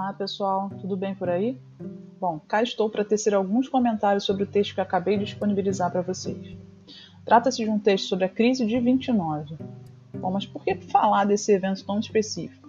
[0.00, 1.60] Olá pessoal, tudo bem por aí?
[2.18, 6.00] Bom, cá estou para tecer alguns comentários sobre o texto que acabei de disponibilizar para
[6.00, 6.56] vocês.
[7.22, 9.58] Trata-se de um texto sobre a crise de 29.
[10.14, 12.66] Bom, mas por que falar desse evento tão específico?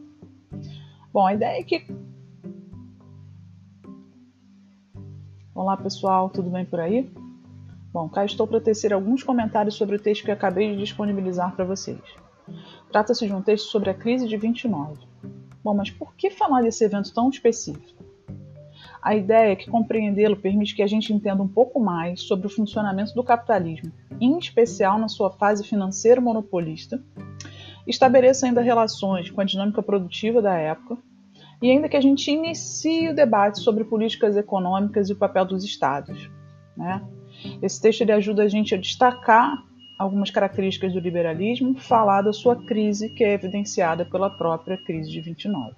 [1.13, 1.88] Bom, a ideia é que.
[5.55, 7.09] Olá pessoal, tudo bem por aí?
[7.93, 11.63] Bom, cá estou para tecer alguns comentários sobre o texto que acabei de disponibilizar para
[11.63, 12.02] vocês.
[12.91, 15.10] Trata-se de um texto sobre a crise de 29.
[15.63, 18.03] Bom, mas por que falar desse evento tão específico?
[19.01, 22.49] A ideia é que compreendê-lo permite que a gente entenda um pouco mais sobre o
[22.49, 27.03] funcionamento do capitalismo, em especial na sua fase financeira monopolista,
[27.87, 30.97] estabeleça ainda relações com a dinâmica produtiva da época
[31.62, 35.63] e ainda que a gente inicie o debate sobre políticas econômicas e o papel dos
[35.63, 36.29] estados.
[36.77, 37.03] Né?
[37.62, 39.63] Esse texto ele ajuda a gente a destacar
[40.02, 45.21] algumas características do liberalismo, falar da sua crise, que é evidenciada pela própria crise de
[45.21, 45.76] 29.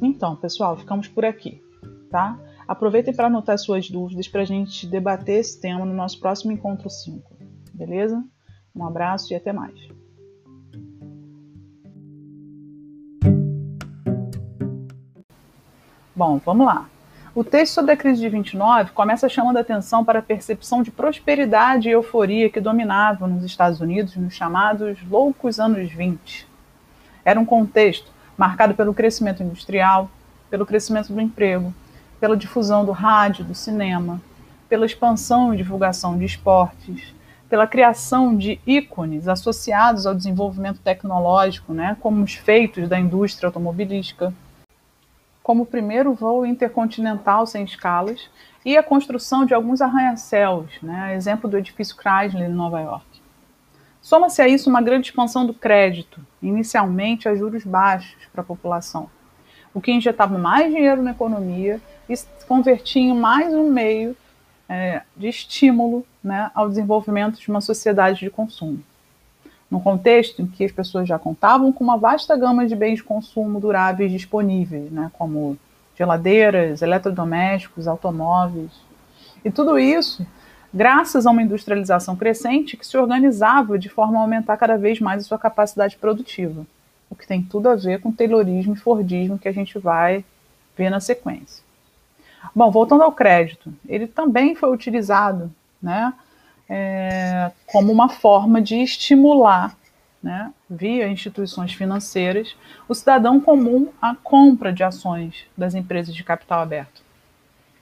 [0.00, 1.62] Então, pessoal, ficamos por aqui,
[2.10, 2.38] tá?
[2.68, 6.90] Aproveitem para anotar suas dúvidas para a gente debater esse tema no nosso próximo encontro
[6.90, 7.34] 5,
[7.72, 8.22] beleza?
[8.76, 9.88] Um abraço e até mais.
[16.14, 16.90] Bom, vamos lá.
[17.38, 20.90] O texto sobre a crise de 29 começa chamando a atenção para a percepção de
[20.90, 26.48] prosperidade e euforia que dominavam nos Estados Unidos nos chamados loucos anos 20.
[27.24, 30.10] Era um contexto marcado pelo crescimento industrial,
[30.50, 31.72] pelo crescimento do emprego,
[32.18, 34.20] pela difusão do rádio, do cinema,
[34.68, 37.14] pela expansão e divulgação de esportes,
[37.48, 44.34] pela criação de ícones associados ao desenvolvimento tecnológico, né, como os feitos da indústria automobilística
[45.48, 48.28] como o primeiro voo intercontinental sem escalas
[48.66, 53.06] e a construção de alguns arranha-céus, né, exemplo do edifício Chrysler em Nova York.
[54.02, 59.08] Soma-se a isso uma grande expansão do crédito, inicialmente a juros baixos para a população,
[59.72, 62.14] o que injetava mais dinheiro na economia e
[62.46, 64.14] convertia em mais um meio
[64.68, 68.84] é, de estímulo né, ao desenvolvimento de uma sociedade de consumo
[69.70, 73.04] num contexto em que as pessoas já contavam com uma vasta gama de bens de
[73.04, 75.58] consumo duráveis disponíveis, né, como
[75.96, 78.70] geladeiras, eletrodomésticos, automóveis.
[79.44, 80.24] E tudo isso
[80.72, 85.22] graças a uma industrialização crescente que se organizava de forma a aumentar cada vez mais
[85.22, 86.66] a sua capacidade produtiva,
[87.10, 90.24] o que tem tudo a ver com o Taylorismo e Fordismo que a gente vai
[90.76, 91.64] ver na sequência.
[92.54, 95.50] Bom, voltando ao crédito, ele também foi utilizado
[95.82, 96.12] né,
[96.68, 99.76] é, como uma forma de estimular,
[100.22, 102.56] né, via instituições financeiras,
[102.88, 107.02] o cidadão comum à compra de ações das empresas de capital aberto.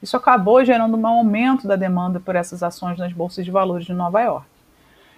[0.02, 3.94] Isso acabou gerando um aumento da demanda por essas ações nas bolsas de valores de
[3.94, 4.46] Nova York.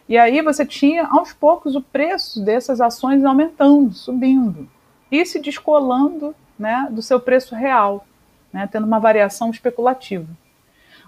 [0.08, 4.68] E aí você tinha, aos poucos, o preço dessas ações aumentando, subindo,
[5.10, 8.06] e se descolando né, do seu preço real,
[8.52, 10.28] né, tendo uma variação especulativa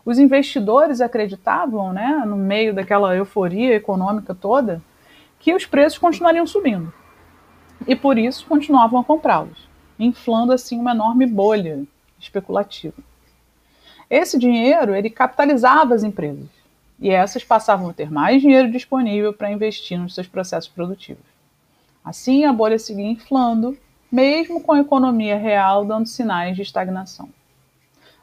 [0.05, 4.83] os investidores acreditavam, né, no meio daquela euforia econômica toda,
[5.39, 6.93] que os preços continuariam subindo.
[7.87, 9.69] E por isso continuavam a comprá-los,
[9.99, 11.83] inflando assim uma enorme bolha
[12.19, 13.03] especulativa.
[14.09, 16.49] Esse dinheiro ele capitalizava as empresas
[16.99, 21.25] e essas passavam a ter mais dinheiro disponível para investir nos seus processos produtivos.
[22.05, 23.77] Assim, a bolha seguia inflando,
[24.13, 27.29] mesmo com a economia real dando sinais de estagnação.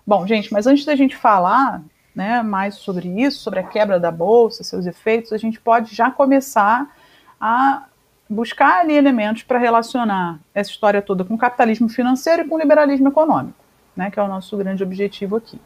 [0.08, 1.84] Bom, gente, mas antes da gente falar
[2.16, 6.10] né, mais sobre isso, sobre a quebra da bolsa, seus efeitos, a gente pode já
[6.10, 6.96] começar
[7.42, 7.84] a
[8.30, 12.58] buscar ali elementos para relacionar essa história toda com o capitalismo financeiro e com o
[12.58, 13.60] liberalismo econômico,
[13.98, 15.60] né, que é o nosso grande objetivo aqui.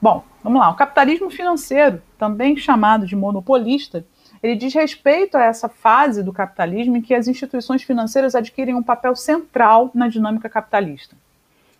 [0.00, 0.70] Bom, vamos lá.
[0.70, 4.06] O capitalismo financeiro, também chamado de monopolista,
[4.40, 8.82] ele diz respeito a essa fase do capitalismo em que as instituições financeiras adquirem um
[8.82, 11.16] papel central na dinâmica capitalista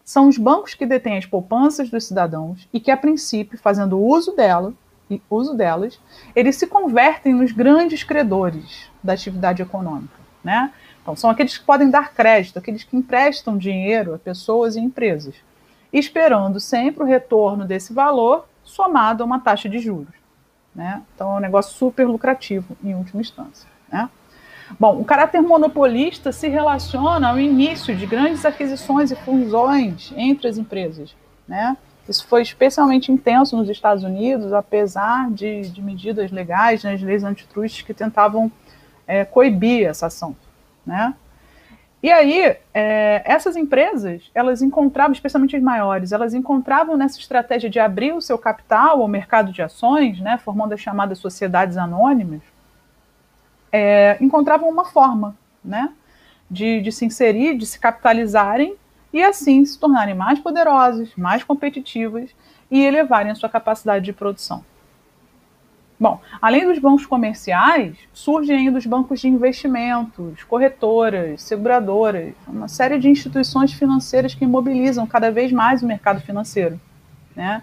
[0.07, 4.37] são os bancos que detêm as poupanças dos cidadãos e que, a princípio, fazendo uso
[4.37, 4.73] dela,
[5.29, 6.01] uso delas,
[6.35, 10.15] eles se convertem nos grandes credores da atividade econômica,
[10.45, 10.73] né?
[11.03, 15.35] Então, são aqueles que podem dar crédito, aqueles que emprestam dinheiro a pessoas e empresas,
[15.93, 20.15] esperando sempre o retorno desse valor somado a uma taxa de juros.
[20.73, 21.03] Né?
[21.15, 23.69] Então, é um negócio super lucrativo, em última instância.
[23.91, 24.09] Né?
[24.79, 30.59] Bom, o caráter monopolista se relaciona ao início de grandes aquisições e fusões entre as
[30.59, 31.15] empresas.
[31.47, 31.77] Né?
[32.09, 37.85] Isso foi especialmente intenso nos Estados Unidos, apesar de, de medidas legais, né, leis antitrust
[37.85, 38.51] que tentavam
[39.07, 40.35] é, coibir essa ação.
[40.85, 41.15] Né?
[42.03, 47.81] E aí, é, essas empresas, elas encontravam, especialmente as maiores, elas encontravam nessa estratégia de
[47.81, 52.43] abrir o seu capital ao mercado de ações, né, formando as chamadas sociedades anônimas,
[53.77, 55.93] é, encontravam uma forma né,
[56.51, 58.75] de, de se inserir, de se capitalizarem
[59.13, 62.31] e assim se tornarem mais poderosos, mais competitivos
[62.71, 64.65] e elevarem a sua capacidade de produção.
[66.01, 72.99] Bom, além dos bancos comerciais, surgem ainda os bancos de investimentos, corretoras, seguradoras, uma série
[72.99, 76.81] de instituições financeiras que mobilizam cada vez mais o mercado financeiro.
[77.35, 77.63] Né?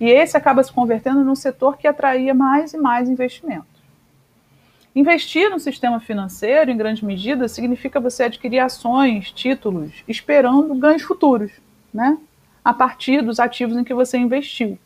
[0.00, 3.77] E esse acaba se convertendo num setor que atraía mais e mais investimentos.
[4.98, 11.52] Investir no sistema financeiro, em grande medida, significa você adquirir ações, títulos, esperando ganhos futuros,
[11.94, 12.18] né?
[12.64, 14.78] a partir dos ativos em que você investiu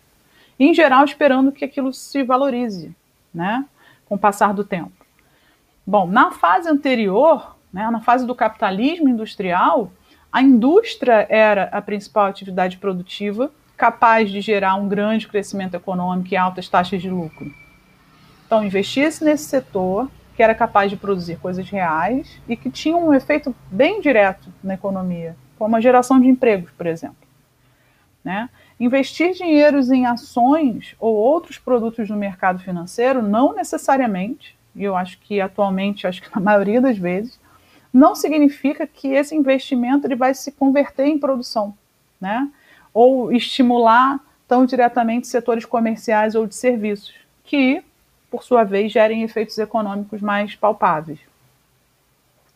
[0.58, 2.94] em geral esperando que aquilo se valorize,
[3.34, 3.64] né,
[4.06, 4.92] com o passar do tempo.
[5.86, 9.90] Bom, na fase anterior, né, na fase do capitalismo industrial,
[10.30, 16.36] a indústria era a principal atividade produtiva, capaz de gerar um grande crescimento econômico e
[16.36, 17.52] altas taxas de lucro.
[18.52, 23.14] Então, investia-se nesse setor, que era capaz de produzir coisas reais e que tinha um
[23.14, 27.16] efeito bem direto na economia, como a geração de empregos, por exemplo.
[28.22, 28.50] Né?
[28.78, 35.18] Investir dinheiros em ações ou outros produtos no mercado financeiro não necessariamente, e eu acho
[35.20, 37.40] que atualmente, acho que na maioria das vezes,
[37.90, 41.74] não significa que esse investimento ele vai se converter em produção,
[42.20, 42.50] né?
[42.92, 47.14] Ou estimular tão diretamente setores comerciais ou de serviços,
[47.44, 47.82] que,
[48.32, 51.20] por sua vez, gerem efeitos econômicos mais palpáveis.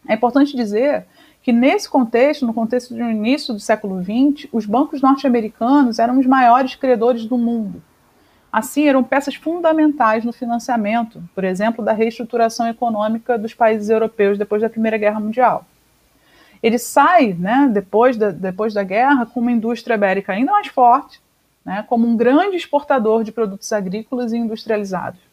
[0.09, 1.05] É importante dizer
[1.43, 6.27] que nesse contexto, no contexto do início do século XX, os bancos norte-americanos eram os
[6.27, 7.83] maiores credores do mundo.
[8.51, 14.63] Assim, eram peças fundamentais no financiamento, por exemplo, da reestruturação econômica dos países europeus depois
[14.63, 15.67] da Primeira Guerra Mundial.
[16.63, 21.21] Ele sai, né, depois, da, depois da guerra, com uma indústria ibérica ainda mais forte,
[21.63, 25.26] né, como um grande exportador de produtos agrícolas e industrializados.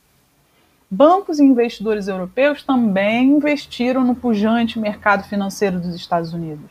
[0.94, 6.70] Bancos e investidores europeus também investiram no pujante mercado financeiro dos Estados Unidos.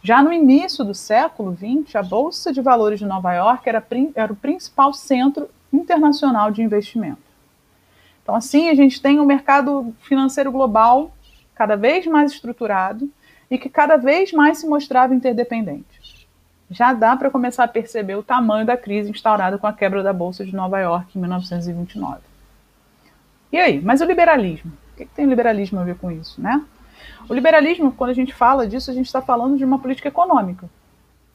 [0.00, 3.84] Já no início do século XX, a Bolsa de Valores de Nova York era,
[4.14, 7.18] era o principal centro internacional de investimento.
[8.22, 11.10] Então, assim, a gente tem um mercado financeiro global
[11.52, 13.10] cada vez mais estruturado
[13.50, 16.28] e que cada vez mais se mostrava interdependente.
[16.70, 20.12] Já dá para começar a perceber o tamanho da crise instaurada com a quebra da
[20.12, 22.27] Bolsa de Nova York em 1929.
[23.52, 24.72] E aí, mas o liberalismo?
[24.92, 26.62] O que, que tem o liberalismo a ver com isso, né?
[27.28, 30.68] O liberalismo, quando a gente fala disso, a gente está falando de uma política econômica.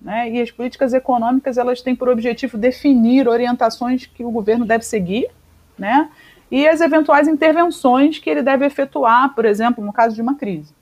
[0.01, 0.31] Né?
[0.31, 5.29] E as políticas econômicas elas têm por objetivo definir orientações que o governo deve seguir,
[5.77, 6.09] né?
[6.51, 10.73] E as eventuais intervenções que ele deve efetuar, por exemplo, no caso de uma crise.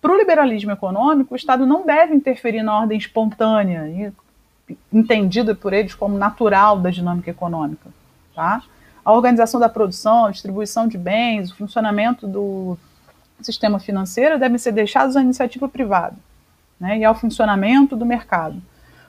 [0.00, 4.14] Para o liberalismo econômico, o Estado não deve interferir na ordem espontânea,
[4.92, 7.90] entendida por eles como natural da dinâmica econômica,
[8.34, 8.62] tá?
[9.04, 12.76] A organização da produção, a distribuição de bens, o funcionamento do
[13.40, 16.16] sistema financeiro devem ser deixados à iniciativa privada
[16.78, 18.60] né, e ao funcionamento do mercado,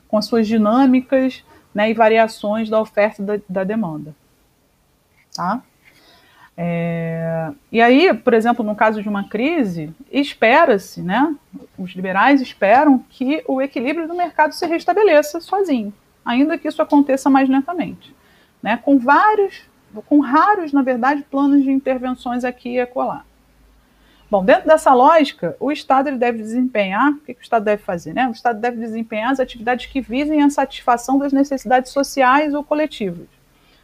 [0.08, 1.44] com as suas dinâmicas
[1.74, 4.14] né, e variações da oferta da, da demanda.
[5.36, 5.62] Tá?
[6.58, 11.34] É, e aí, por exemplo, no caso de uma crise, espera-se, né,
[11.78, 15.94] os liberais esperam que o equilíbrio do mercado se restabeleça sozinho,
[16.26, 18.14] ainda que isso aconteça mais lentamente,
[18.62, 19.64] né, com vários
[20.08, 23.24] com raros, na verdade, planos de intervenções aqui e acolá.
[24.30, 27.84] Bom, dentro dessa lógica, o Estado ele deve desempenhar, o que, que o Estado deve
[27.84, 28.14] fazer?
[28.14, 28.30] Né?
[28.30, 33.28] O Estado deve desempenhar as atividades que visem a satisfação das necessidades sociais ou coletivas.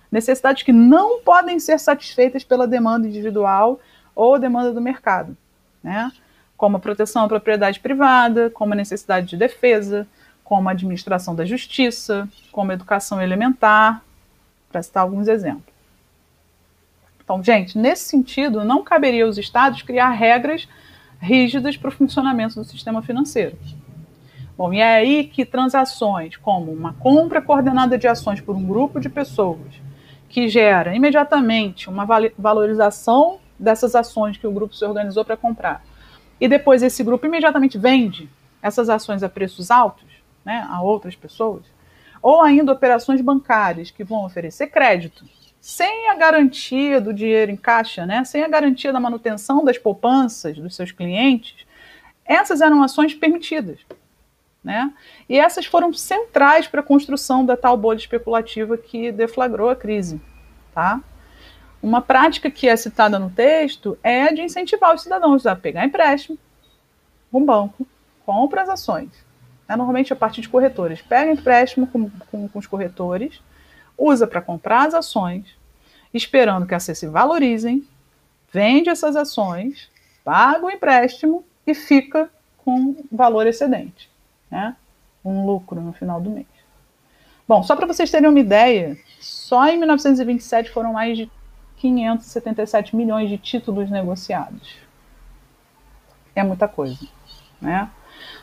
[0.09, 3.77] Necessidades que não podem ser satisfeitas pela demanda individual
[4.15, 5.35] ou demanda do mercado,
[5.83, 6.09] né?
[6.55, 10.07] como a proteção à propriedade privada, como a necessidade de defesa,
[10.45, 14.01] como a administração da justiça, como a educação elementar,
[14.71, 15.76] para citar alguns exemplos.
[17.27, 20.65] Então, gente, nesse sentido, não caberia aos estados criar regras
[21.19, 23.57] rígidas para o funcionamento do sistema financeiro.
[24.57, 28.97] Bom, e é aí que transações como uma compra coordenada de ações por um grupo
[28.97, 29.59] de pessoas,
[30.29, 32.07] que gera imediatamente uma
[32.37, 35.83] valorização dessas ações que o grupo se organizou para comprar,
[36.39, 38.29] e depois esse grupo imediatamente vende
[38.61, 40.07] essas ações a preços altos
[40.45, 41.63] né, a outras pessoas,
[42.21, 45.25] ou ainda operações bancárias que vão oferecer crédito
[45.67, 50.57] sem a garantia do dinheiro em caixa, né, sem a garantia da manutenção das poupanças
[50.57, 51.65] dos seus clientes,
[52.23, 53.77] essas eram ações permitidas.
[54.63, 54.89] Né?
[55.27, 60.21] E essas foram centrais para a construção da tal bolha especulativa que deflagrou a crise.
[60.73, 61.01] Tá?
[61.83, 66.37] Uma prática que é citada no texto é de incentivar os cidadãos a pegar empréstimo
[67.29, 67.85] com banco,
[68.25, 69.09] compra as ações.
[69.67, 69.75] Né?
[69.75, 71.01] Normalmente a partir de corretores.
[71.01, 73.41] Pega empréstimo com, com, com os corretores,
[73.97, 75.45] usa para comprar as ações,
[76.13, 77.87] esperando que essas se valorizem
[78.51, 79.89] vende essas ações,
[80.23, 84.09] paga o empréstimo e fica com valor excedente,
[84.49, 84.75] né?
[85.23, 86.47] um lucro no final do mês.
[87.47, 91.31] Bom, só para vocês terem uma ideia, só em 1927 foram mais de
[91.77, 94.77] 577 milhões de títulos negociados.
[96.35, 97.07] É muita coisa,
[97.61, 97.89] né?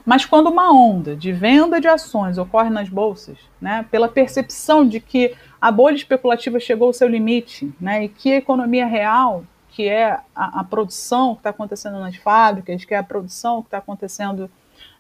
[0.05, 5.01] Mas quando uma onda de venda de ações ocorre nas bolsas, né, pela percepção de
[5.01, 9.89] que a bolha especulativa chegou ao seu limite, né, e que a economia real, que
[9.89, 13.79] é a, a produção que está acontecendo nas fábricas, que é a produção que está
[13.79, 14.51] acontecendo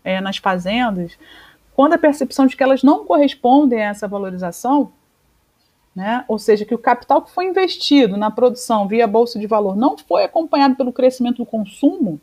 [0.02, 1.18] é, nas fazendas,
[1.74, 4.92] quando a percepção de que elas não correspondem a essa valorização,
[5.94, 9.76] né, ou seja, que o capital que foi investido na produção via bolsa de valor
[9.76, 12.20] não foi acompanhado pelo crescimento do consumo,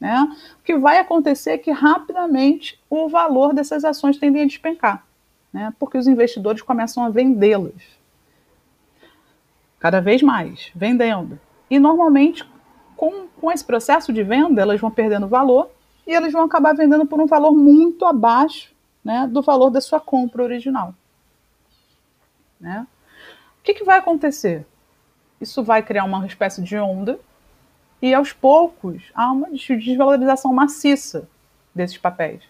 [0.00, 0.34] né?
[0.58, 5.04] O que vai acontecer é que rapidamente o valor dessas ações tende a despencar,
[5.52, 5.74] né?
[5.78, 8.00] porque os investidores começam a vendê-las
[9.78, 11.38] cada vez mais, vendendo.
[11.68, 12.48] E normalmente,
[12.96, 15.70] com, com esse processo de venda, elas vão perdendo valor
[16.06, 20.00] e elas vão acabar vendendo por um valor muito abaixo né, do valor da sua
[20.00, 20.94] compra original.
[22.58, 22.86] Né?
[23.58, 24.66] O que, que vai acontecer?
[25.40, 27.18] Isso vai criar uma espécie de onda
[28.02, 31.28] e aos poucos há uma desvalorização maciça
[31.74, 32.42] desses papéis.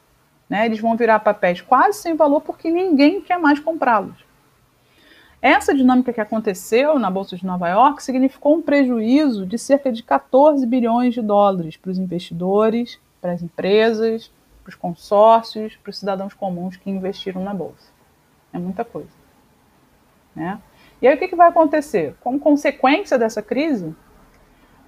[0.49, 0.67] Né?
[0.67, 4.25] Eles vão virar papéis quase sem valor porque ninguém quer mais comprá-los.
[5.43, 10.03] Essa dinâmica que aconteceu na Bolsa de Nova York significou um prejuízo de cerca de
[10.03, 14.31] 14 bilhões de dólares para os investidores, para as empresas,
[14.63, 17.91] para os consórcios, para os cidadãos comuns que investiram na Bolsa.
[18.53, 19.09] É muita coisa.
[20.37, 20.61] Né?
[21.01, 22.15] E aí o que, que vai acontecer?
[22.21, 23.95] Como consequência dessa crise,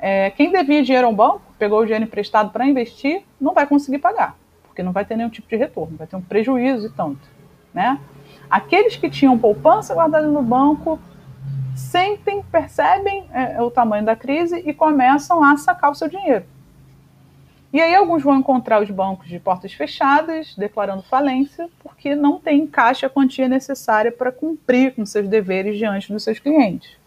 [0.05, 3.99] é, quem devia dinheiro ao banco, pegou o dinheiro emprestado para investir, não vai conseguir
[3.99, 7.21] pagar, porque não vai ter nenhum tipo de retorno, vai ter um prejuízo e tanto.
[7.73, 8.01] Né?
[8.51, 10.99] Aqueles que tinham poupança guardada no banco
[11.77, 16.45] sentem, percebem é, o tamanho da crise e começam a sacar o seu dinheiro.
[17.73, 22.63] E aí alguns vão encontrar os bancos de portas fechadas, declarando falência, porque não tem
[22.63, 27.01] em caixa a quantia necessária para cumprir com seus deveres diante dos seus clientes.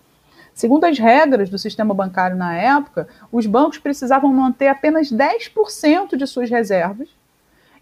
[0.56, 6.26] Segundo as regras do sistema bancário na época, os bancos precisavam manter apenas 10% de
[6.26, 7.10] suas reservas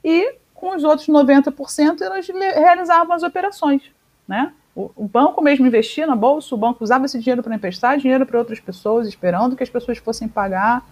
[0.04, 3.84] e, com os outros 90%, elas realizavam as operações.
[4.28, 4.52] Né?
[4.76, 8.26] O, o banco mesmo investia na bolsa, o banco usava esse dinheiro para emprestar dinheiro
[8.26, 10.84] para outras pessoas, esperando que as pessoas fossem pagar.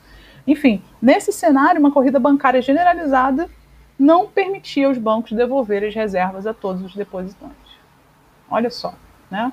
[0.46, 3.50] Enfim, nesse cenário, uma corrida bancária generalizada
[3.98, 7.72] não permitia aos bancos devolver as reservas a todos os depositantes.
[8.52, 8.94] Olha só,
[9.32, 9.52] né?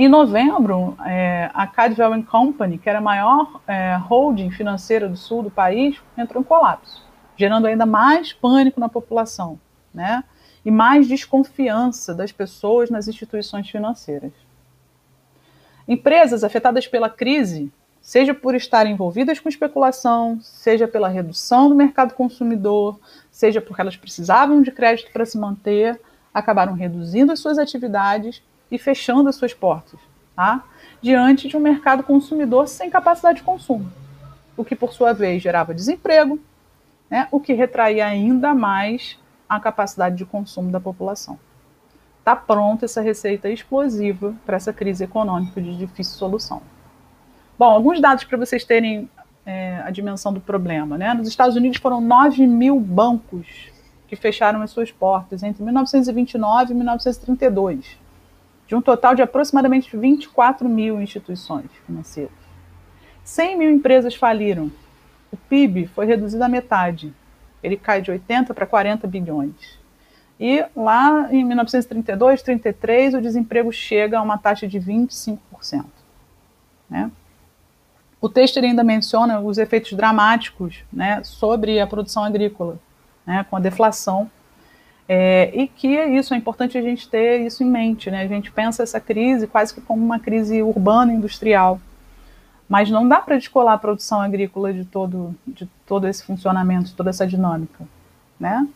[0.00, 5.42] Em novembro, é, a Cadwell Company, que era a maior é, holding financeira do sul
[5.42, 7.02] do país, entrou em colapso,
[7.36, 9.58] gerando ainda mais pânico na população,
[9.92, 10.22] né?
[10.64, 14.30] E mais desconfiança das pessoas nas instituições financeiras.
[15.88, 17.68] Empresas afetadas pela crise,
[18.00, 23.00] seja por estarem envolvidas com especulação, seja pela redução do mercado consumidor,
[23.32, 26.00] seja porque elas precisavam de crédito para se manter,
[26.32, 28.40] acabaram reduzindo as suas atividades
[28.70, 29.98] e fechando as suas portas,
[30.34, 30.64] tá?
[31.00, 33.90] diante de um mercado consumidor sem capacidade de consumo,
[34.56, 36.38] o que por sua vez gerava desemprego,
[37.10, 37.28] né?
[37.30, 41.38] o que retraía ainda mais a capacidade de consumo da população.
[42.18, 46.60] Está pronta essa receita explosiva para essa crise econômica de difícil solução.
[47.58, 49.08] Bom, alguns dados para vocês terem
[49.46, 50.98] é, a dimensão do problema.
[50.98, 51.14] Né?
[51.14, 53.70] Nos Estados Unidos foram 9 mil bancos
[54.06, 58.07] que fecharam as suas portas entre 1929 e 1932
[58.68, 62.30] de um total de aproximadamente 24 mil instituições financeiras.
[63.24, 64.70] 100 mil empresas faliram.
[65.32, 67.12] O PIB foi reduzido à metade.
[67.62, 69.78] Ele cai de 80 para 40 bilhões.
[70.38, 75.38] E lá em 1932, 33, o desemprego chega a uma taxa de 25%.
[76.88, 77.10] Né?
[78.20, 82.78] O texto ainda menciona os efeitos dramáticos né, sobre a produção agrícola,
[83.26, 84.30] né, com a deflação
[85.08, 88.22] é, e que é isso, é importante a gente ter isso em mente, né?
[88.22, 91.80] A gente pensa essa crise quase que como uma crise urbana industrial,
[92.68, 97.08] mas não dá para descolar a produção agrícola de todo, de todo esse funcionamento, toda
[97.08, 97.84] essa dinâmica,
[98.38, 98.68] né?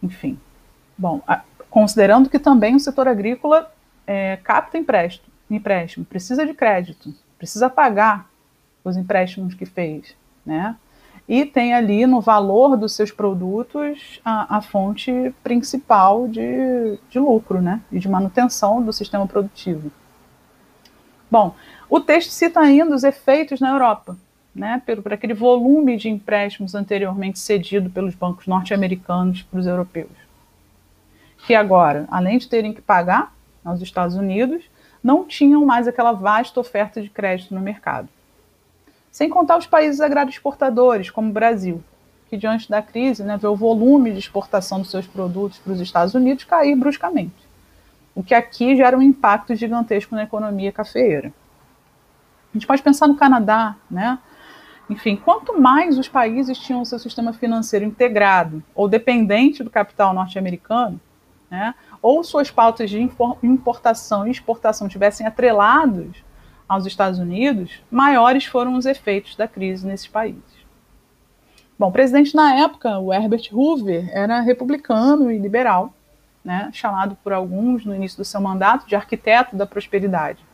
[0.00, 0.38] Enfim,
[0.96, 3.68] bom, a, considerando que também o setor agrícola
[4.06, 8.30] é, capta empréstimo, empréstimo, precisa de crédito, precisa pagar
[8.84, 10.14] os empréstimos que fez,
[10.44, 10.76] né?
[11.28, 17.60] E tem ali no valor dos seus produtos a, a fonte principal de, de lucro
[17.60, 19.90] né, e de manutenção do sistema produtivo.
[21.30, 21.54] Bom,
[21.90, 24.16] o texto cita ainda os efeitos na Europa,
[24.54, 30.10] né, por aquele volume de empréstimos anteriormente cedido pelos bancos norte-americanos para os europeus,
[31.44, 34.64] que agora, além de terem que pagar aos Estados Unidos,
[35.02, 38.08] não tinham mais aquela vasta oferta de crédito no mercado.
[39.16, 41.82] Sem contar os países exportadores, como o Brasil,
[42.28, 45.80] que diante da crise né, vê o volume de exportação dos seus produtos para os
[45.80, 47.48] Estados Unidos cair bruscamente,
[48.14, 51.32] o que aqui gera um impacto gigantesco na economia cafeeira.
[52.50, 54.18] A gente pode pensar no Canadá, né?
[54.90, 61.00] Enfim, quanto mais os países tinham seu sistema financeiro integrado ou dependente do capital norte-americano,
[61.50, 63.00] né, ou suas pautas de
[63.42, 66.25] importação e exportação tivessem atrelados
[66.68, 70.42] aos Estados Unidos, maiores foram os efeitos da crise nesses países.
[71.78, 75.92] Bom, o presidente na época, o Herbert Hoover, era republicano e liberal,
[76.44, 80.44] né, chamado por alguns no início do seu mandato de arquiteto da prosperidade.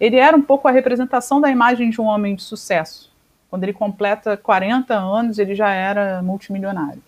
[0.00, 3.12] Ele era um pouco a representação da imagem de um homem de sucesso.
[3.50, 7.02] Quando ele completa 40 anos, ele já era multimilionário.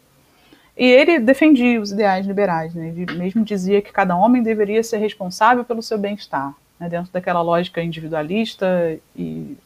[0.76, 2.88] E ele defendia os ideais liberais, né?
[2.88, 6.88] ele mesmo dizia que cada homem deveria ser responsável pelo seu bem-estar, né?
[6.88, 9.56] dentro daquela lógica individualista e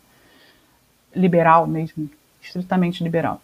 [1.15, 2.11] liberal mesmo,
[2.43, 3.41] estritamente liberal.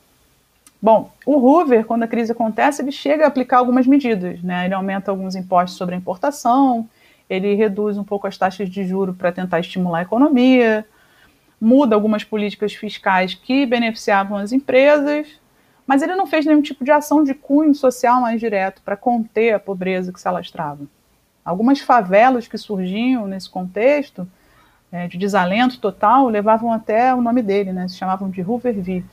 [0.83, 4.43] Bom, o Hoover, quando a crise acontece, ele chega a aplicar algumas medidas.
[4.43, 4.65] Né?
[4.65, 6.89] Ele aumenta alguns impostos sobre a importação,
[7.29, 10.85] ele reduz um pouco as taxas de juro para tentar estimular a economia,
[11.61, 15.29] muda algumas políticas fiscais que beneficiavam as empresas,
[15.87, 19.53] mas ele não fez nenhum tipo de ação de cunho social mais direto para conter
[19.53, 20.87] a pobreza que se alastrava.
[21.51, 24.25] Algumas favelas que surgiam nesse contexto
[24.93, 27.89] é, de desalento total levavam até o nome dele, né?
[27.89, 29.05] se chamavam de Hooverville.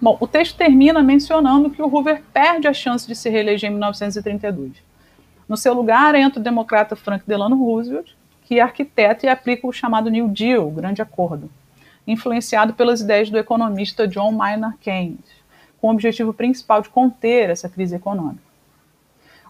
[0.00, 3.74] Bom, o texto termina mencionando que o Hoover perde a chance de se reeleger em
[3.74, 4.72] 1932.
[5.46, 10.08] No seu lugar entra o democrata Frank Delano Roosevelt, que arquiteta e aplica o chamado
[10.08, 11.50] New Deal, o Grande Acordo,
[12.06, 15.20] influenciado pelas ideias do economista John Maynard Keynes,
[15.78, 18.51] com o objetivo principal de conter essa crise econômica.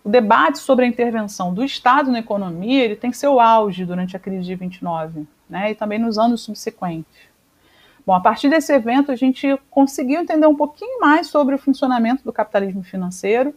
[0.05, 4.21] O debate sobre a intervenção do Estado na economia ele tem seu auge durante a
[4.21, 7.31] crise de 29, né, e também nos anos subsequentes.
[8.05, 12.25] Bom, a partir desse evento, a gente conseguiu entender um pouquinho mais sobre o funcionamento
[12.25, 13.55] do capitalismo financeiro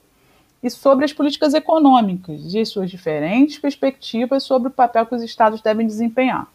[0.62, 5.62] e sobre as políticas econômicas e suas diferentes perspectivas sobre o papel que os estados
[5.62, 6.48] devem desempenhar.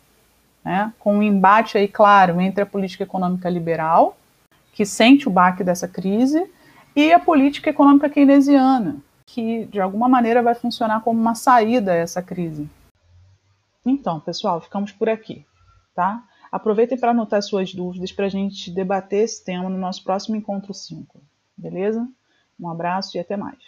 [0.64, 0.92] Né?
[1.00, 4.16] Com um embate aí claro entre a política econômica liberal,
[4.72, 6.48] que sente o baque dessa crise,
[6.94, 8.96] e a política econômica keynesiana,
[9.32, 12.68] que de alguma maneira vai funcionar como uma saída a essa crise.
[13.86, 15.46] Então, pessoal, ficamos por aqui,
[15.94, 16.24] tá?
[16.50, 20.74] Aproveitem para anotar suas dúvidas para a gente debater esse tema no nosso próximo encontro
[20.74, 21.20] 5.
[21.56, 22.06] Beleza?
[22.58, 23.58] Um abraço e até mais.